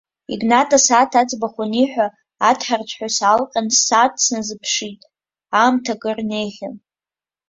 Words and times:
Игнат 0.33 0.69
асааҭ 0.77 1.11
аӡбахә 1.21 1.59
аниҳәа, 1.63 2.07
аҭҳарцәҳәа 2.49 3.09
саалҟьан 3.17 3.67
ссааҭ 3.75 4.13
сназыԥшит, 4.23 5.01
аамҭа 5.59 5.93
акыр 5.97 6.17
инеихьан. 6.23 6.75